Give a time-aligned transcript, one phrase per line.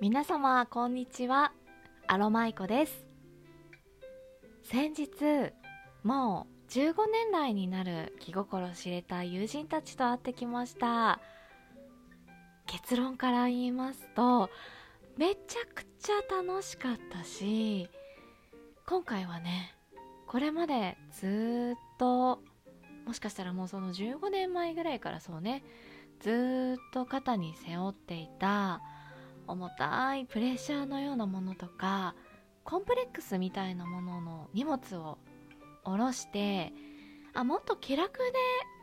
[0.00, 1.50] 皆様こんにちは。
[2.06, 3.04] アロマイコです。
[4.62, 5.08] 先日
[6.04, 11.18] もう15年来になる気心知れた友人たちと会ってきました。
[12.66, 14.50] 結論から言いますと
[15.16, 17.90] めちゃくちゃ楽しかったし
[18.86, 19.74] 今回はね
[20.28, 22.40] これまでずっと
[23.04, 25.64] もしかしたらもうその15年前ぐらいからそうね
[26.20, 28.80] ずっと肩に背負っていた
[29.48, 32.14] 重たいプレッシャーのようなものとか
[32.64, 35.18] コンプレックスみたいなものの荷物を
[35.84, 36.72] 下ろして
[37.34, 38.24] あもっと気楽で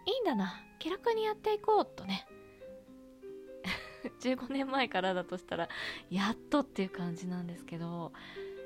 [0.08, 0.62] いいんだな。
[0.80, 2.28] 気楽にやっていこうとね。
[4.22, 5.70] 15年前からだとしたら
[6.10, 8.12] やっとっていう感じなんですけど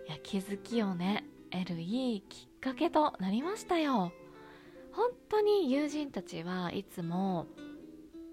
[0.07, 4.11] いや気づきをね得るいいきっかけとなりましたよ。
[4.91, 7.47] 本当に友人たちはいつも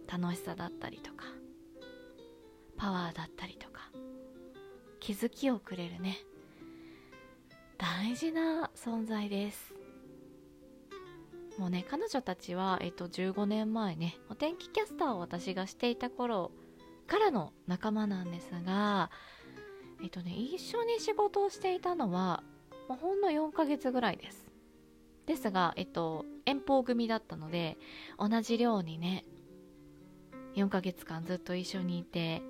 [0.09, 1.27] 楽しさだったりとか
[2.77, 3.91] パワーだったりとか
[5.01, 6.19] 気づきをくれるね。
[7.79, 9.75] 大事な存在です。
[11.59, 16.51] もうね彼女たちは、えっと、15年前ねお天気キャスターを私がしていた頃
[17.07, 19.11] からの仲間なんですが
[20.03, 22.43] えっとね一緒に仕事をしていたのは
[22.89, 24.47] もうほんの4ヶ月ぐらいです。
[25.27, 27.79] ですがえっと遠方組だったので
[28.19, 29.25] 同じ寮にね
[30.55, 32.43] 4ヶ月間ずっと一緒にいて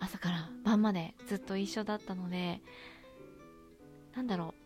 [0.00, 2.60] 朝から晩までずっと一緒だったので
[4.14, 4.58] なんだろう。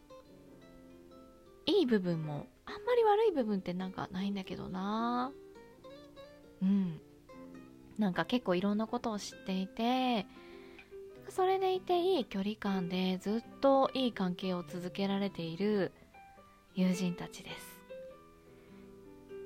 [1.67, 5.33] いい部分もあんまり悪い部分ってなんかないんだけどな。
[6.61, 7.01] うん。
[7.99, 10.27] なんか結構いろんなことを知っていて
[11.29, 15.93] それでいていい距離感でずっといい関係を続けられている
[16.75, 17.81] 友人たちです。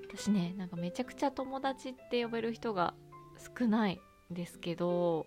[0.08, 2.94] 私ねなんかめちゃくちゃ友達って呼べる人が
[3.58, 4.00] 少ない
[4.32, 5.26] んですけど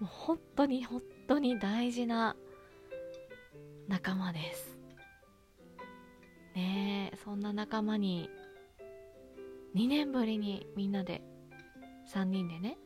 [0.00, 2.36] もう本当に本当に大事な
[3.88, 4.78] 仲間です。
[6.54, 8.28] ねえそんな仲間に
[9.74, 11.22] 2年ぶりにみんなで
[12.12, 12.78] 3人でね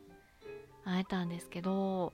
[0.85, 2.13] 会えたんですけど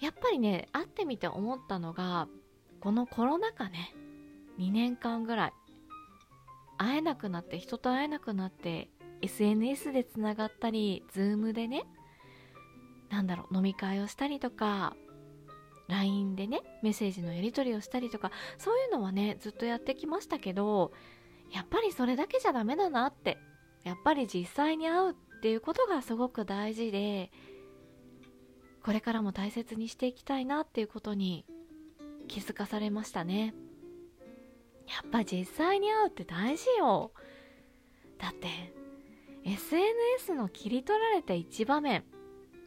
[0.00, 2.28] やっぱりね会ってみて思ったのが
[2.80, 3.94] このコロナ禍ね
[4.58, 5.52] 2年間ぐらい
[6.76, 8.90] 会えなくなって人と会えなくなって
[9.22, 11.84] SNS でつながったり Zoom でね
[13.14, 14.96] なんだろう飲み会をしたりとか
[15.88, 20.92] LINE でねメッセージのやり取りをしたりとかそういうのはねずっとやってきましたけど
[21.52, 23.38] やっぱりそれだけじゃダメだなって
[23.84, 27.30] やっぱり実際に会うっていうことがすごく大事で
[28.82, 31.44] これからも大切にしていきたいなっていうことに
[32.26, 33.54] 気づかされましたね。
[34.86, 37.12] やっぱ実際に会うって大事よ。
[38.18, 38.74] だって
[39.44, 42.04] SNS の切り取られた一場面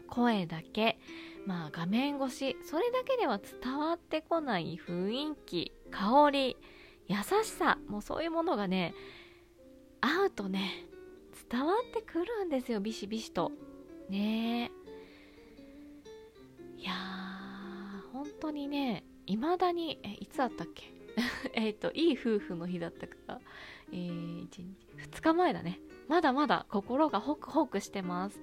[0.08, 0.98] 声だけ
[1.46, 6.58] まあ画面越しそれだけでは伝わってこない雰囲気香り
[7.08, 8.94] 優しさもうそういうものがね
[10.02, 10.86] 会うとね
[11.50, 13.52] 伝わってくるんですよビシビシと。
[14.10, 14.72] ね。
[16.78, 20.94] いやー本当にね未だにえいつだったっけ？
[21.54, 23.16] えっといい夫婦の日だったか。
[23.28, 23.40] ら、
[23.92, 25.80] えー、2日前だね。
[26.08, 28.40] まだまだ心がホクホクしてます。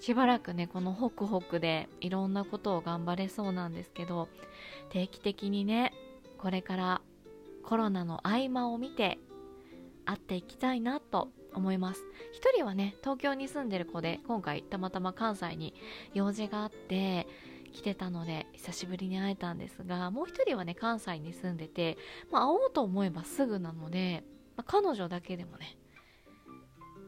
[0.00, 4.28] しばらくねこのホクホクでいろんなことを頑張れそうなんですけど
[4.90, 5.92] 定期的にね
[6.38, 7.00] これから
[7.62, 9.18] コロナの合間を見て
[10.04, 12.02] 会っていきたいなと思います。
[12.32, 15.74] 一人はね東京に住んでる子で今回たまたま関西に
[16.12, 17.26] 用事があって
[17.72, 21.98] 来てたので久しぶりに会えたんですがもう一人はね関西に住んでて、
[22.30, 24.22] まあ、会おうと思えばすぐなので、
[24.56, 25.76] まあ、彼女だけでもね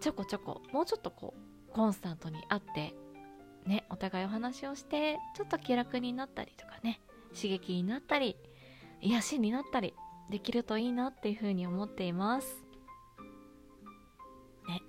[0.00, 1.45] ちょこちょこもうちょっとこう
[1.76, 2.94] コンスタントに会って
[3.66, 7.02] ねお互いお話をしてちょっと気楽になったりとかね
[7.34, 8.34] 刺激になったり
[9.02, 9.92] 癒しになったり
[10.30, 12.64] できるといいなっていうふうに思っています。
[14.66, 14.82] ね。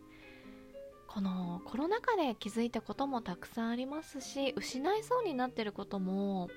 [1.08, 6.50] このコロナ禍で気づいたこともたくさんありますし失いそうになってることも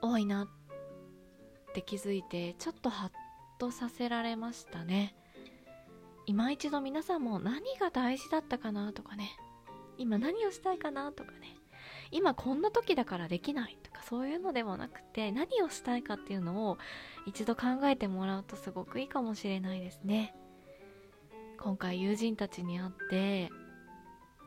[0.00, 0.48] 多いなっ
[1.74, 3.10] て気づいてちょっとハッ
[3.58, 5.14] とさせられましたね。
[6.30, 9.36] 今一度皆さんも何が大事だったかなとかね。
[9.98, 11.56] 今何をしたいかなとかね。
[12.12, 16.78] 今こんな時だからできないとかそういうのでもなくて何をしたいかっていうのを
[17.26, 20.32] 一度考えてもらうとすごくいいかもしれないですね。
[21.58, 23.50] 今回友人たちに会って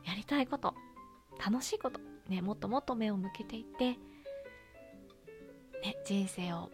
[0.06, 0.74] やりたいこと
[1.38, 3.98] 楽しいことねもっともっと目を向けていって
[5.82, 6.70] ね人生を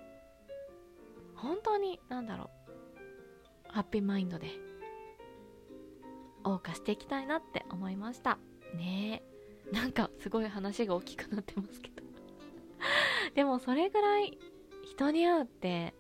[1.35, 2.51] 本当に何だろう。
[3.73, 4.69] ハッピーマインドで
[6.45, 8.39] 謳歌していきたいなって思いました。
[8.75, 9.23] ね
[9.73, 12.03] なんかすごい話が大きくなってますけど。
[13.35, 14.39] でもそれぐらい
[14.85, 15.95] 人に会うって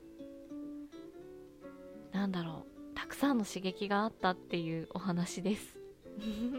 [2.12, 2.70] なんだろう。
[2.94, 5.78] たくさんの刺激があったっていうお話です。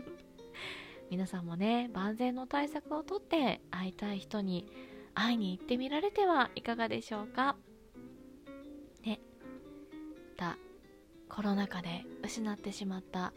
[1.10, 4.66] 皆さんもね万全の対策をとって会いたい人に
[5.13, 7.57] 会いに行ってみられてはいかがでしょうか。
[9.04, 9.19] ね。
[10.38, 10.57] だ
[11.30, 13.33] コロナ禍で失ってしまった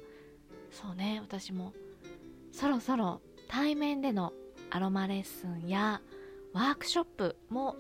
[0.74, 1.72] そうね私も。
[2.52, 4.32] そろそろ対面での
[4.70, 6.02] アロマレッスンや
[6.52, 7.76] ワークショップも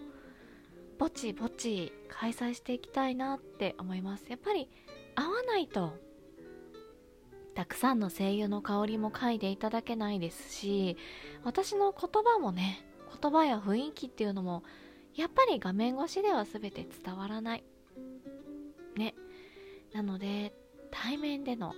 [0.98, 4.24] ぼちぼち開催していきたいなって思います。
[4.28, 4.68] やっぱり
[5.14, 5.92] 会わないと
[7.54, 10.96] たくさんの声優の香りも嗅いでいただけないですし
[11.44, 12.84] 私の言葉もね
[13.20, 14.64] 言葉や雰囲気っていうのも
[15.14, 17.64] やっぱり画面越しでは全て伝わらない。
[18.96, 19.14] ね。
[19.92, 20.52] なので
[20.90, 21.74] 対面での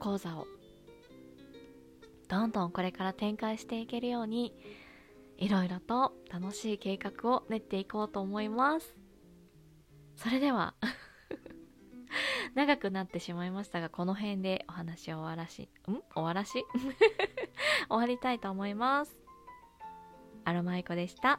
[0.00, 0.46] 講座を。
[2.28, 4.54] どんどんこれから展開していけるように
[5.36, 8.94] いろいろと楽しい計画を練っていこうと思います。
[10.16, 10.74] それでは
[12.54, 15.94] 長くなってしまいましたがこの辺でお話を終わらしん？
[16.14, 16.64] 終わらし？
[17.88, 19.18] 終わりたいと思います。
[20.44, 21.38] アロマイコでした。